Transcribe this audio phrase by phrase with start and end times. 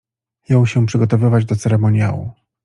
[0.49, 2.31] Jął się przygotowywać do ceremoniału.